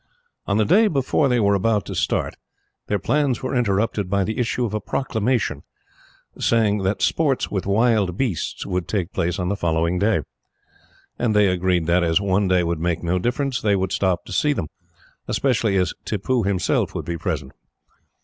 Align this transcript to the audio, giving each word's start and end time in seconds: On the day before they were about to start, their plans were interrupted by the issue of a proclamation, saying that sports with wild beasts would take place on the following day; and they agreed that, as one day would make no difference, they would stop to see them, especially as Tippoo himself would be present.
On 0.47 0.57
the 0.57 0.65
day 0.65 0.87
before 0.87 1.29
they 1.29 1.39
were 1.39 1.53
about 1.53 1.85
to 1.85 1.93
start, 1.93 2.33
their 2.87 2.97
plans 2.97 3.43
were 3.43 3.53
interrupted 3.53 4.09
by 4.09 4.23
the 4.23 4.39
issue 4.39 4.65
of 4.65 4.73
a 4.73 4.81
proclamation, 4.81 5.61
saying 6.39 6.79
that 6.79 7.03
sports 7.03 7.51
with 7.51 7.67
wild 7.67 8.17
beasts 8.17 8.65
would 8.65 8.87
take 8.87 9.13
place 9.13 9.37
on 9.37 9.49
the 9.49 9.55
following 9.55 9.99
day; 9.99 10.21
and 11.19 11.35
they 11.35 11.49
agreed 11.49 11.85
that, 11.85 12.03
as 12.03 12.19
one 12.19 12.47
day 12.47 12.63
would 12.63 12.79
make 12.79 13.03
no 13.03 13.19
difference, 13.19 13.61
they 13.61 13.75
would 13.75 13.91
stop 13.91 14.25
to 14.25 14.33
see 14.33 14.53
them, 14.53 14.69
especially 15.27 15.77
as 15.77 15.93
Tippoo 16.03 16.45
himself 16.45 16.95
would 16.95 17.05
be 17.05 17.19
present. 17.19 17.51